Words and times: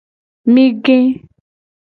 Mi 0.53 0.63
ge. 0.85 0.97